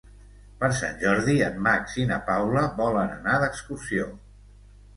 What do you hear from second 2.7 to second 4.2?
volen anar d'excursió.